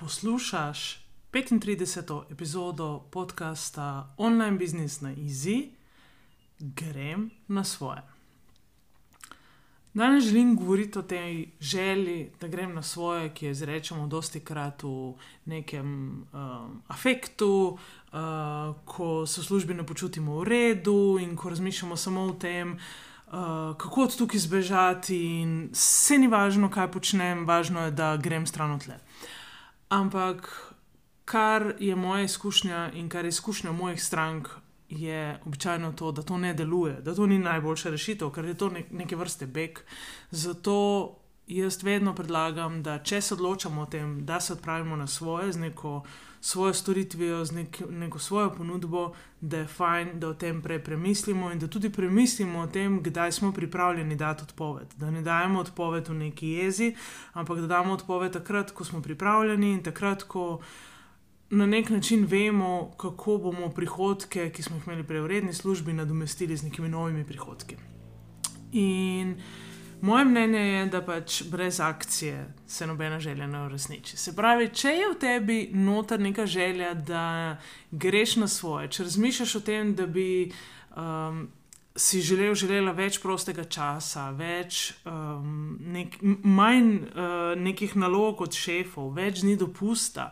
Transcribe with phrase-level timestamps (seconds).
[0.00, 1.00] Poslušaš
[1.32, 2.22] 35.
[2.30, 5.68] epizodo podcasta Online Business na Easy,
[6.58, 8.02] grem na svoje.
[9.94, 14.82] Danes želim govoriti o tej želji, da grem na svoje, ki jo izrečemo dosti krat
[14.82, 17.78] v nekem um, afektu,
[18.12, 18.18] uh,
[18.84, 23.32] ko se v službi ne počutimo v redu in ko razmišljamo samo o tem, uh,
[23.76, 28.70] kako od tukaj zbežati, in vse ni važno, kaj počnem, važno je, da grem stran
[28.70, 29.00] od tle.
[29.88, 30.48] Ampak
[31.24, 34.48] kar je moja izkušnja in kar je izkušnja mojih strank,
[34.88, 38.70] je običajno to, da to ne deluje, da to ni najboljša rešitev, ker je to
[38.70, 39.78] nek, neke vrste beg.
[40.30, 40.76] Zato
[41.48, 45.58] jaz vedno predlagam, da če se odločamo o tem, da se odpravimo na svoje, z
[45.58, 46.02] neko
[46.40, 51.50] svojo storitvijo, z nek, neko svojo ponudbo, da je fajn, da o tem prej premislimo
[51.52, 54.94] in da tudi premislimo o tem, kdaj smo pripravljeni dati odpoved.
[54.96, 56.94] Da ne dajemo odpoved v neki jezi,
[57.32, 60.60] ampak da damo odpoved takrat, ko smo pripravljeni in takrat, ko
[61.50, 65.92] na nek način vemo, kako bomo prihodke, ki smo jih imeli prej v redni službi,
[65.92, 67.76] nadomestili z nekimi novimi prihodki.
[68.72, 69.34] In
[70.00, 74.16] moje mnenje je, da pač brez akcije se nobena želja ne uresniči.
[74.16, 77.58] Se pravi, če je v tebi noter neka želja, da
[77.90, 80.52] greš na svoje, če razmišljaš o tem, da bi.
[80.96, 81.48] Um,
[81.98, 89.08] Si želel, želela več prostega časa, več, um, nek, manj uh, nekih nalog od šefov,
[89.16, 90.28] več dni dopusta,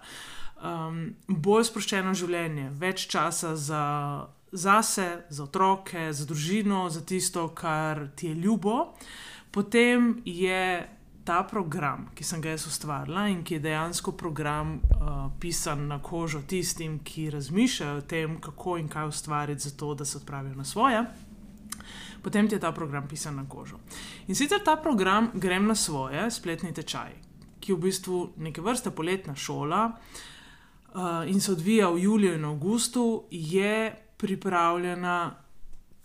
[0.63, 3.83] um, bolj sproščeno življenje, več časa za,
[4.53, 8.79] za sebe, za otroke, za družino, za tisto, kar ti je ljubo,
[9.57, 10.87] potem je
[11.25, 15.97] ta program, ki sem ga jaz ustvarila in ki je dejansko program uh, pisan na
[16.03, 20.65] kožo tistim, ki razmišljajo o tem, kako in kaj ustvariti, zato da se odpravijo na
[20.65, 21.01] svoje.
[22.23, 23.81] Potem ti je ta program pisan na kožo.
[24.29, 27.17] In sicer ta program grem na svoje, spletni tečaj,
[27.61, 32.45] ki je v bistvu neke vrste poletna šola, uh, in se odvija v juliju in
[32.45, 35.46] avgustu, je pripravljena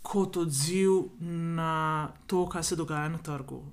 [0.01, 1.12] kot odziv
[1.57, 3.63] na to, kar se dogaja na trgu.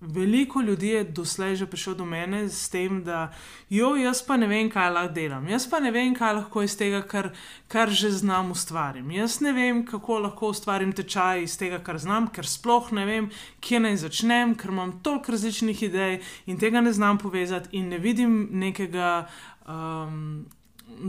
[0.00, 3.32] Veliko ljudi je doslej že prišlo do mene s tem, da
[3.70, 6.76] jo, jaz pa ne vem, kaj lahko delam, jaz pa ne vem, kaj lahko iz
[6.78, 7.32] tega, kar,
[7.66, 9.10] kar že znam, ustvarim.
[9.10, 13.26] Jaz ne vem, kako lahko ustvarim tečaj iz tega, kar znam, ker sploh ne vem,
[13.60, 17.98] kje naj začnem, ker imam toliko različnih idej in tega ne znam povezati, in ne
[17.98, 19.26] vidim nekega
[19.66, 20.46] um,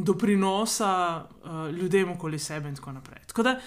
[0.01, 3.21] doprinosa uh, ljudem okoli sebe in tako naprej.
[3.29, 3.59] Tako da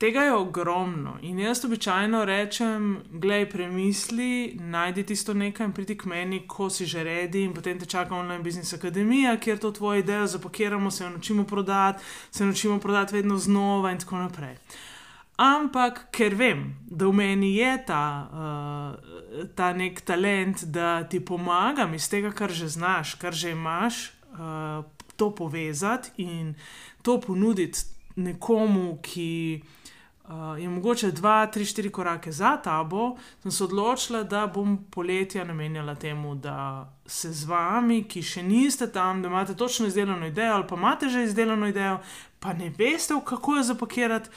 [0.00, 6.08] tega je ogromno in jaz običajno rečem, glej, premisli, najdi tisto nekaj in pridi k
[6.08, 10.00] meni, ko si že redi in potem te čaka online business akademija, kjer to tvojo
[10.00, 14.56] idejo zapakiramo, se jo naučimo prodati, se naučimo prodati vedno znova in tako naprej.
[15.36, 21.94] Ampak, ker vem, da v meni je ta, uh, ta nek talent, da ti pomagam
[21.94, 24.84] iz tega, kar že znaš, kar že imaš, uh,
[25.16, 26.54] to povezati in
[27.02, 27.84] to ponuditi
[28.16, 29.62] nekomu, ki
[30.58, 35.94] je mogoče dva, tri, štiri korake za tabo, sem se odločila, da bom poletja namenjala
[35.94, 40.66] temu, da se z vami, ki še niste tam, da imate točno izdelano idejo ali
[40.68, 41.98] pa imate že izdelano idejo,
[42.40, 44.30] pa ne veste, kako jo zapakirati,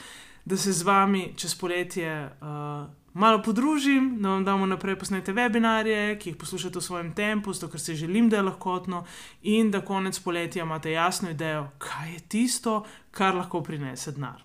[0.46, 2.30] da se z vami čez poletje.
[2.42, 7.54] Uh, malo podružim, da vam damo naprej posnete webinarje, ki jih poslušate v svojem tempu,
[7.54, 9.06] zato ker si želim, da je lahkotno,
[9.44, 14.42] in da konec poletja imate jasno idejo, kaj je tisto, kar lahko prinese denar.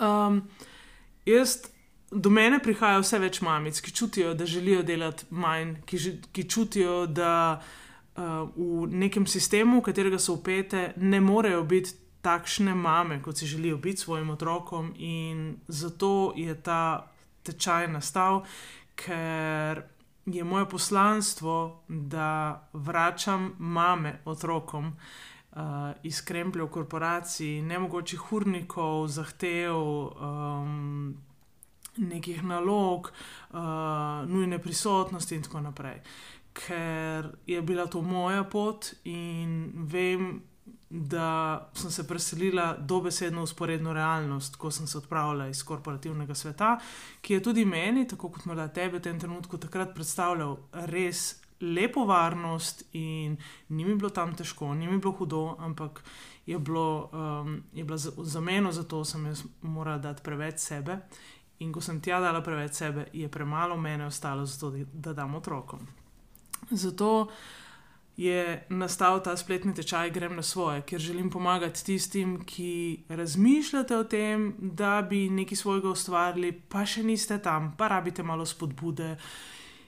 [0.00, 0.42] Um,
[1.26, 1.58] jaz,
[2.10, 6.00] do mene prihaja vse več mamic, ki čutijo, da želijo delati manj, ki,
[6.32, 12.00] ki čutijo, da uh, v nekem sistemu, v katerega so upete, ne morejo biti.
[12.24, 17.12] Takšne mame, kot si želijo biti svojim otrokom, in zato je ta
[17.44, 18.38] tečaj nastal,
[18.96, 19.82] ker
[20.24, 25.33] je moje poslanstvo, da vračam mame otrokom uh,
[26.02, 31.14] iz krempljev korporacij, nemogočih urnikov, zahtev, um,
[31.96, 33.12] nekih nalog,
[33.50, 33.58] uh,
[34.26, 36.00] nujne prisotnosti in tako naprej.
[36.52, 40.42] Ker je bila to moja pot in vem,
[40.90, 46.78] da sem se preselila dobesedno v sporedno realnost, ko sem se odpravila iz korporativnega sveta,
[47.20, 50.56] ki je tudi meni, tako kot morda tebe v tem trenutku, takrat predstavljal
[50.86, 53.36] res lepo varnost in
[53.68, 56.02] ni mi bilo tam težko, ni mi bilo hudo, ampak
[56.46, 60.98] je, bilo, um, je bila za meno, zato sem jaz morala dati preveč sebe.
[61.58, 65.86] In ko sem tja dala preveč sebe, je premalo mene ostalo, zato, da dam otrokom.
[66.70, 67.28] Zato
[68.16, 74.04] je nastal ta spletni tečaj Grem na svoje, ker želim pomagati tistim, ki razmišljate o
[74.04, 79.16] tem, da bi nekaj svojega ustvarili, pa še niste tam, pa rabite malo spodbude.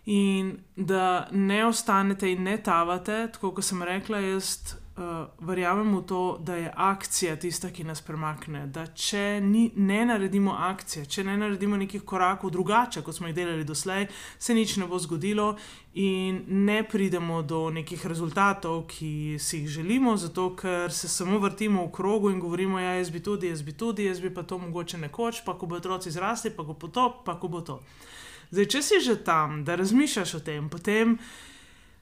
[0.07, 6.03] In da ne ostanete in ne tavate, tako kot sem rekla, jaz uh, verjamem v
[6.07, 8.67] to, da je akcija tista, ki nas premakne.
[8.71, 13.35] Da če ni, ne naredimo akcije, če ne naredimo nekih korakov drugače, kot smo jih
[13.37, 14.07] delali doslej,
[14.39, 15.57] se nič ne bo zgodilo
[15.99, 21.87] in ne pridemo do nekih rezultatov, ki si jih želimo, zato ker se samo vrtimo
[21.87, 24.59] v krogu in govorimo, ja, jaz bi tudi, jaz bi tudi, jaz bi pa to
[24.59, 27.81] mogoče nekoč, pa ko bo otroci zrasli, pa ko bo to, pa ko bo to.
[28.51, 31.17] Zdaj, če si že tam, da razmišljaš o tem, potem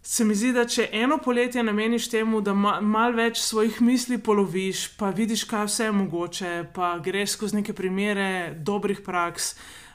[0.04, 4.18] se mi zdi, da če eno poletje nameniš temu, da ma, malo več svojih misli
[4.20, 9.54] poloviš, pa vidiš, kaj vse je mogoče, pa greš skozi neke primere dobrih praks,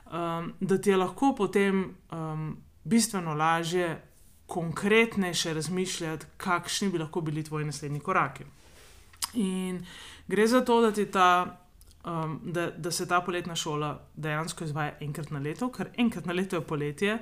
[0.09, 3.93] um, da ti je lahko potem um, bistveno lažje,
[4.49, 8.47] konkretnejše razmišljati, kakšni bi lahko bili tvoji naslednji koraki.
[9.37, 9.85] In
[10.27, 11.29] gre za to, da ti ta
[12.09, 16.33] um, da, da se ta poletna šola dejansko izvaja enkrat na leto, ker enkrat na
[16.33, 17.19] leto je poletje.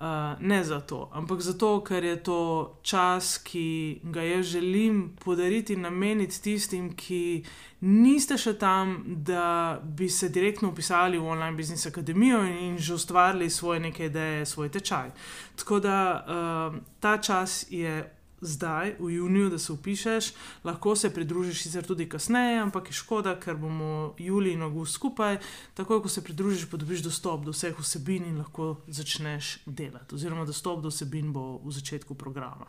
[0.00, 0.06] Uh,
[0.40, 2.38] ne zato, ampak zato, ker je to
[2.82, 7.44] čas, ki ga jaz želim podariti in nameniti tistim, ki
[7.80, 13.50] niste še tam, da bi se direktno upisali v Online Business Academy in že ustvarili
[13.50, 15.12] svoje neke ideje, svoj tečaj.
[15.56, 20.32] Tako da uh, ta čas je zdaj, v juniju, da se upišeš,
[20.64, 25.38] lahko se pridružiš sicer tudi kasneje, ampak je škoda, ker bomo julij in august skupaj.
[25.74, 30.44] Takoj, ko se pridružiš, pa dobiš dostop do vseh vsebin in lahko začneš delati, oziroma
[30.44, 32.66] dostop do vsebin bo v začetku programa.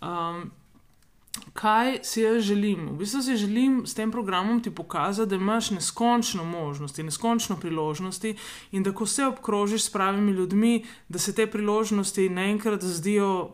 [0.00, 0.50] Um,
[1.52, 2.88] kaj si jaz želim?
[2.88, 8.36] V bistvu si želim s tem programom ti pokazati, da imaš neskončno možnosti, neskončno priložnosti
[8.72, 13.50] in da ko se obkrožiš s pravimi ljudmi, da se te priložnosti naenkrat zdijo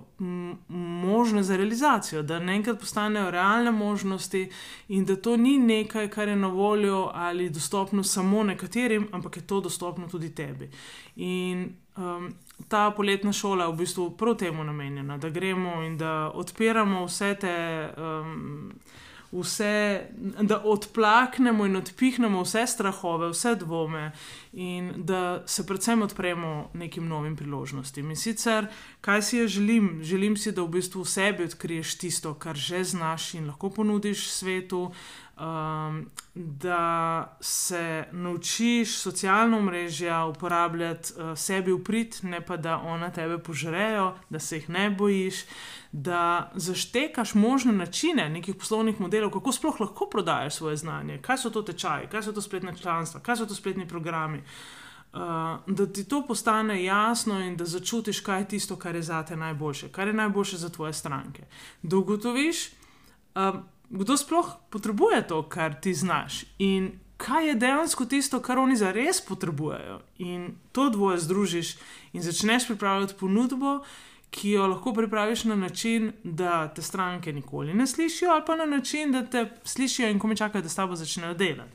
[0.69, 4.51] možne za realizacijo, da naenkrat postanejo realne možnosti
[4.89, 9.47] in da to ni nekaj, kar je na voljo ali dostopno samo nekaterim, ampak je
[9.47, 10.71] to dostopno tudi tebi.
[11.17, 12.35] In um,
[12.75, 17.57] ta poletna šola v bistvu prav temu namenjena, da gremo in da odpiramo vse te.
[17.97, 18.73] Um,
[19.35, 20.07] Vse,
[20.47, 24.13] da odplaknemo in odpihnemo vse strahove, vse dvome,
[24.53, 28.13] in da se predvsem odpremo nekim novim priložnostim.
[28.15, 28.69] In sicer,
[29.01, 29.89] kaj si jaz želim?
[30.07, 34.29] Želim si, da v bistvu v sebi odkriješ tisto, kar že znaš in lahko ponudiš
[34.31, 34.93] svetu,
[35.41, 43.11] um, da se naučiš socialno mrežje uporabljati uh, sebi v prid, ne pa da ona
[43.11, 45.45] tebe požrejo, da se jih ne bojiš,
[45.93, 51.51] da zaštekaš možne načine nekih poslovnih modelov, kako sploh lahko prodajaš svoje znanje, kaj so
[51.51, 54.43] to tečaji, kaj so to spletne članstva, kaj so to spletni programi.
[55.13, 55.21] Uh,
[55.67, 59.37] da ti to postane jasno in da začutiš, kaj je tisto, kar je za te
[59.37, 61.45] najboljše, kar je najboljše za tvoje stranke.
[61.83, 62.71] Da ugotoviš,
[63.35, 63.61] uh,
[63.95, 68.91] kdo sploh potrebuje to, kar ti znaš in kaj je dejansko tisto, kar oni za
[68.93, 70.01] res potrebujejo.
[70.19, 71.77] In to dvoje združiš
[72.13, 73.85] in začneš pripravljati ponudbo,
[74.35, 78.67] ki jo lahko pripraviš na način, da te stranke nikoli ne slišijo, ali pa na
[78.67, 81.73] način, da te slišijo in ko mi čakajo, da s tabo začnejo delati.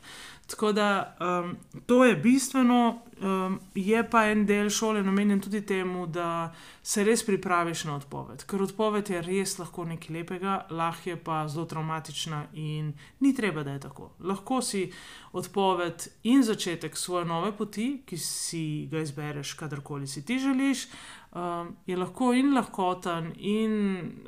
[0.49, 6.07] Tako da um, to je bistveno, um, je pa en del šole namenjen tudi temu,
[6.07, 8.43] da se res pripraviš na odpoved.
[8.49, 13.63] Ker odpoved je res lahko nekaj lepega, lahko je pa zelo traumatična in ni treba,
[13.63, 14.09] da je tako.
[14.19, 14.87] Lahko si
[15.31, 20.87] odpoved in začetek svoje nove poti, ki si ga izbereš, kadarkoli si ti želiš,
[21.35, 23.75] um, je lahko in lahkoten in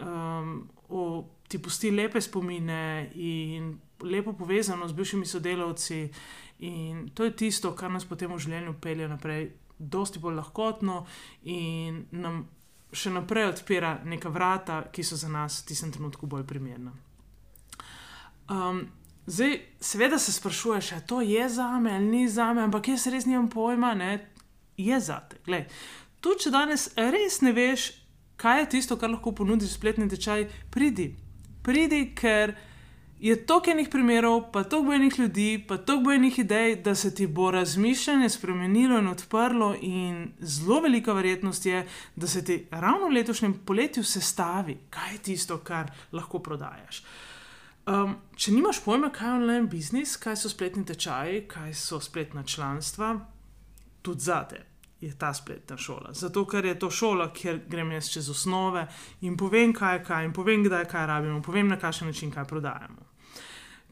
[0.02, 6.12] um, o, ti pusti lepe spomine in lepo povezano z bivšimi sodelavci.
[6.60, 11.06] In to je tisto, kar nas potem v življenju pelje naprej, dosti bolj lahkotno
[11.50, 12.44] in nam
[12.94, 16.94] še naprej odpira neka vrata, ki so za nas v tistem trenutku bolj primerna.
[18.52, 18.84] Um,
[19.26, 23.08] zdaj, seveda se sprašuješ, ali to je za me ali ni za me, ampak jaz
[23.08, 24.12] res nimam pojma, ne,
[24.78, 25.40] je za te.
[25.46, 25.66] Glej,
[26.22, 27.92] tudi če danes res ne veš,
[28.42, 31.12] kaj je tisto, kar lahko ponudiš spletni tečaj, pridi.
[31.62, 32.56] Pridi, ker
[33.22, 37.28] je toliko enih primerov, pa toliko enih ljudi, pa toliko enih idej, da se ti
[37.28, 41.84] bo razmišljanje spremenilo in odprlo, in zelo velika verjetnost je,
[42.16, 47.04] da se ti ravno v letošnjem poletju sestavi, kaj je tisto, kar lahko prodajaš.
[47.86, 52.44] Um, če nimaš pojma, kaj je online biznis, kaj so spletni tečaji, kaj so spletna
[52.44, 53.16] članstva,
[54.02, 54.71] tudi zate
[55.02, 56.14] je ta spletna šola.
[56.14, 58.88] Zato, ker je to šola, kjer grem jaz čez osnove
[59.22, 62.46] in povem, kaj je kaj, in povem, kdaj kaj rabimo, povem na kakšen način kaj
[62.46, 63.10] prodajamo.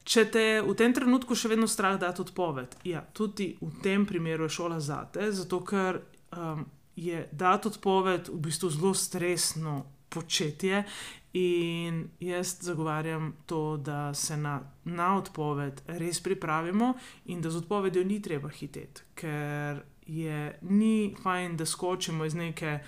[0.10, 4.48] Če te v tem trenutku še vedno strah dati odpoved, ja, tudi v tem primeru
[4.48, 6.02] je šola zate, zato ker
[6.34, 6.66] um,
[6.98, 10.84] je dati odpoved v bistvu zelo stresno početje.
[11.38, 14.56] In jaz zagovarjam to, da se na,
[14.90, 16.96] na odpoved res pripravimo,
[17.30, 22.80] in da z odpovedjo ni treba hiteti, ker je ni fajn, da skočimo iz neke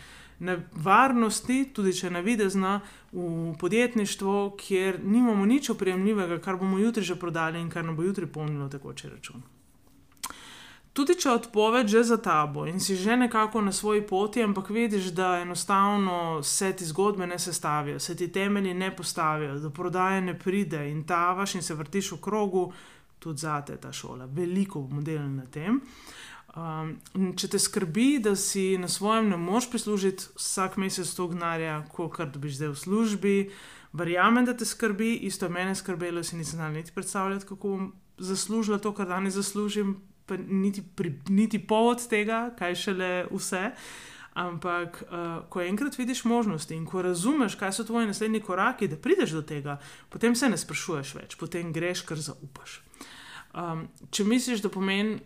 [0.41, 2.79] nevarnosti, tudi če ne vidi zna,
[3.13, 8.03] v podjetništvo, kjer nimamo nič opremljivega, kar bomo jutri že prodali in kar nam bo
[8.03, 9.43] jutri polnilo tekoče račun.
[10.93, 15.13] Tudi če odpoved že za tabo in si že nekako na svoji poti, ampak vidiš,
[15.15, 20.39] da enostavno se ti zgodbe ne sestavijo, se ti temelji ne postavijo, da prodaje ne
[20.39, 22.71] pride in tavaš in se vrtiš v krogu,
[23.19, 24.25] tudi zate ta šola.
[24.25, 25.75] Veliko bomo delali na tem.
[25.75, 26.97] Uh, Um,
[27.39, 32.19] če te skrbi, da si na svojem ne moreš prislužiti vsak mesec to gnara, kot
[32.33, 33.35] dobiš zdaj v službi,
[33.95, 38.81] verjamem, da te skrbi, isto mene skrbelo, si nisem znal niti predstavljati, kako bom zaslužila
[38.83, 43.71] to, kar danes zaslužim, pa niti, pri, niti povod tega, kaj šele vse.
[44.33, 48.99] Ampak, uh, ko enkrat vidiš možnosti in ko razumeš, kaj so tvoji naslednji koraki, da
[48.99, 49.79] prideš do tega,
[50.09, 52.79] potem se ne sprašuješ več, potem greš, ker zaupaš.
[53.51, 55.19] Um, če misliš, da pomeni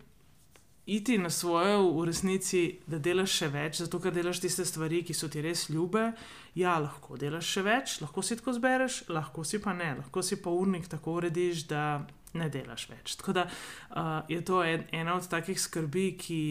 [0.85, 5.13] iti na svoje v resnici, da delaš še več, zato ker delaš tiste stvari, ki
[5.17, 6.11] so ti res ljube.
[6.55, 10.37] Ja, lahko delaš še več, lahko si tako zbereš, lahko si pa ne, lahko si
[10.41, 13.15] pa urnik tako urediš, da ne delaš več.
[13.19, 16.43] Tako da uh, je to en, ena od takih skrbi, ki.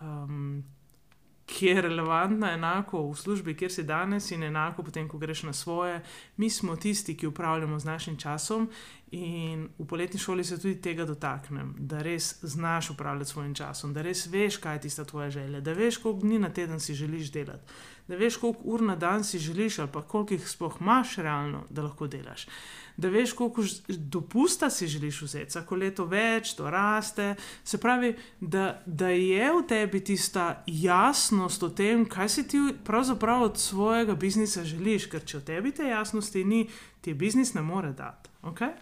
[0.00, 0.64] Um,
[1.46, 5.52] ki je relevantna, enako v službi, kjer si danes, in enako potem, ko greš na
[5.52, 6.00] svoje.
[6.36, 8.70] Mi smo tisti, ki upravljamo z našim časom,
[9.10, 13.92] in v poletni šoli se tudi tega dotaknem, da res znaš upravljati s svojim časom,
[13.94, 16.94] da res veš, kaj je tista tvoja želja, da veš, koliko dni na teden si
[16.94, 17.72] želiš delati,
[18.08, 21.64] da veš, koliko ur na dan si želiš, ali pa koliko jih sploh imaš realno,
[21.70, 22.46] da lahko delaš
[22.96, 27.34] da veš, koliko dopusta si želiš vzeti, vsako leto več, to raste.
[27.64, 33.42] Se pravi, da, da je v tebi tista jasnost o tem, kaj si ti pravzaprav
[33.42, 36.68] od svojega biznisa želiš, ker če v tebi te jasnosti ni,
[37.00, 38.30] ti biznis ne more dati.
[38.42, 38.72] Okay?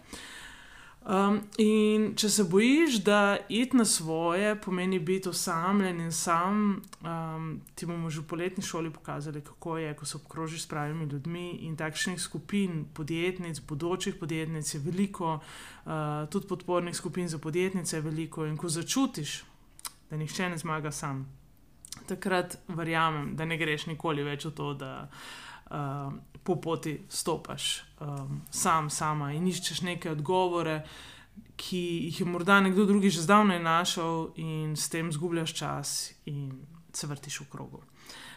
[1.03, 7.49] Um, in če se bojiš, da iti na svoje pomeni biti osamljen in sam, um,
[7.75, 11.49] ti bomo že v poletni šoli pokazali, kako je, ko se obkrožiš s pravimi ljudmi
[11.67, 15.91] in takšnih skupin, podjetnic, bodočih podjetnic je veliko, uh,
[16.31, 18.45] tudi podpornih skupin za podjetnice je veliko.
[18.45, 19.43] In ko začutiš,
[20.09, 21.27] da nihče ne zmaga sam,
[22.07, 25.52] takrat verjamem, da ne greš nikoli več v to, da uh,
[26.43, 30.81] po poti stopaš um, sam, sama in iščeš neke odgovore,
[31.55, 36.51] ki jih je morda nekdo drugi že zdavnaj našel, in s tem zgubljaš čas in
[36.93, 37.81] se vrtiš v krogu.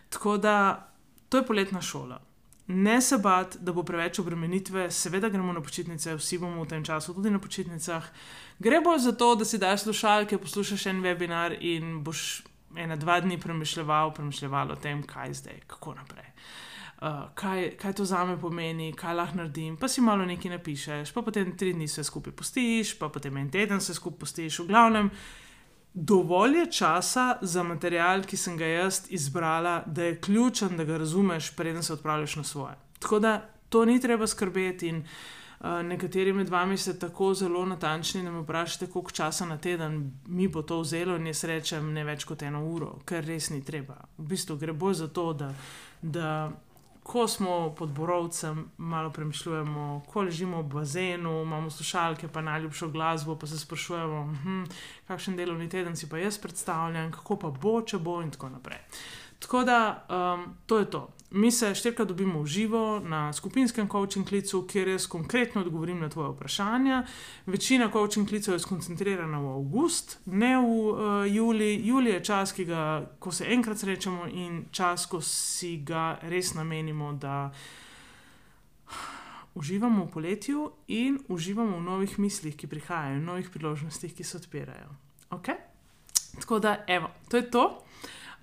[0.09, 0.87] Tako da
[1.28, 2.21] to je poletna šola.
[2.66, 6.85] Ne se bati, da bo preveč obremenitve, seveda gremo na počitnice, vsi bomo v tem
[6.85, 8.09] času tudi na počitnicah.
[8.59, 12.43] Gre bolj za to, da si daš slušalke, poslušaš en webinar in boš
[12.76, 16.66] ena, dva dni premišljal, premišljal o tem, kaj zdaj, kako naprej uh,
[17.34, 19.76] kaj, kaj to za me pomeni, kaj lahko naredim.
[19.76, 23.50] Pa si malo nekaj napišeš, pa potem tri dni se skupaj postiš, pa potem en
[23.50, 24.58] teden se skupaj postiš.
[24.58, 25.10] V glavnem,
[25.94, 30.98] dovolj je časa za material, ki sem ga jaz izbrala, da je ključen, da ga
[30.98, 32.74] razumeš, preden se odpraviš na svoje.
[32.98, 34.88] Tako da to ni treba skrbeti.
[34.88, 35.04] In,
[35.60, 40.12] Uh, nekateri med vami ste tako zelo natančni, da me vprašate, koliko časa na teden
[40.26, 43.62] mi bo to vzelo, in jaz rečem ne več kot eno uro, ker res ni
[43.64, 43.96] treba.
[44.18, 45.48] V bistvu gre bolj za to, da,
[46.02, 46.50] da
[47.06, 53.36] ko smo pod borovcem, malo premišljujemo, ko ležimo v bazenu, imamo slušalke, pa najljubšo glasbo,
[53.38, 54.64] pa se sprašujemo, hm,
[55.06, 58.82] kakšen delovni teden si pa jaz predstavljam, kako pa bo, če bo in tako naprej.
[59.38, 59.78] Tako da
[60.10, 61.08] um, to je to.
[61.30, 66.09] Mi se štirikrat dobimo v živo na skupinskem coaching klicu, kjer jaz konkretno odgovorim na
[66.09, 67.02] tvoje vprašanja.
[67.47, 71.80] Večina coaching klicev je skoncentrirana v avgust, ne v uh, juli.
[71.85, 77.12] Juli je čas, ga, ko se enkrat srečamo in čas, ko si ga res namenimo,
[77.12, 77.50] da
[79.54, 84.37] uživamo v poletju in uživamo v novih mislih, ki prihajajo, v novih priložnostih, ki se
[84.37, 84.95] odpirajo.
[85.30, 85.59] Okay?
[86.38, 87.83] Tako da, evo, to je to.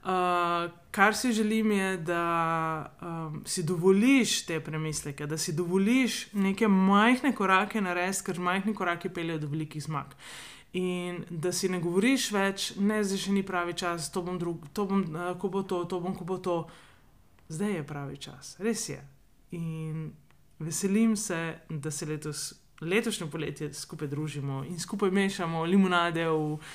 [0.04, 6.68] Uh, kar si želim, je, da um, si dovoliš te premisleke, da si dovoliš neke
[6.68, 10.14] majhne korake narediti, ker majhni koraki peljejo do velikih zmag.
[10.74, 14.70] In da si ne govoriš več, ne zdaj še ni pravi čas, to bom drug,
[14.74, 16.58] to bom, uh, ko bo to, to bom, ko bo to.
[17.50, 19.02] Zdaj je pravi čas, res je.
[19.58, 20.12] In
[20.62, 22.52] veselim se, da se letos
[22.84, 26.74] letošnje poletje skupaj družimo in skupaj mešamo limonade v uh,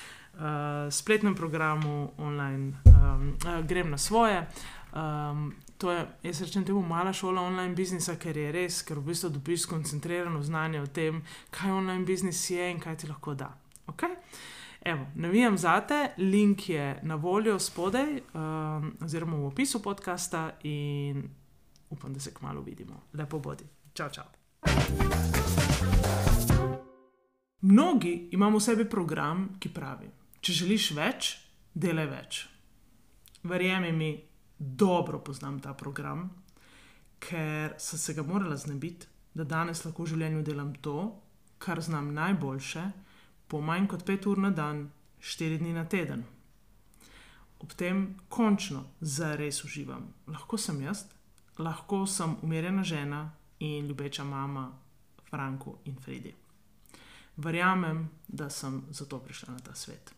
[0.90, 4.46] spletnem programu online, um, uh, grem na svoje.
[4.92, 9.10] Um, to je, jaz rečem, temu mala šola online biznisa, ker je res, ker v
[9.12, 13.52] bistvu dobiš skoncentrirano znanje o tem, kaj online biznis je in kaj ti lahko da.
[13.86, 14.16] Okay?
[14.84, 21.28] Evo, navijam za te, link je na voljo spodaj, um, oziroma v opisu podcasta, in
[21.90, 23.02] upam, da se kmalo vidimo.
[23.12, 23.64] Lepo bodi.
[23.92, 24.24] Čau, čau.
[27.60, 31.30] Mnogi imamo v sebi program, ki pravi: Če želiš več,
[31.74, 32.40] delaj več.
[33.42, 34.10] Verjemi mi,
[34.58, 36.28] dobro poznam ta program,
[37.18, 40.96] ker sem se ga morala znebiti, da danes lahko v življenju delam to,
[41.58, 42.84] kar znam najboljše,
[43.48, 44.88] po manj kot pet ur na dan,
[45.20, 46.24] štiri dni na teden.
[47.58, 50.06] Ob tem končno zares uživam.
[50.30, 51.06] Lahko sem jaz,
[51.58, 53.22] lahko sem umirjena žena
[53.58, 54.68] in ljubeča mama
[55.30, 56.34] Franku in Fredi.
[57.36, 60.17] Verjamem, da sem zato prišla na ta svet.